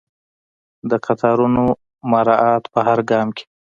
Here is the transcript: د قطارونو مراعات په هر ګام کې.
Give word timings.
د 0.89 0.91
قطارونو 1.05 1.63
مراعات 2.11 2.63
په 2.73 2.79
هر 2.87 2.99
ګام 3.11 3.27
کې. 3.37 3.45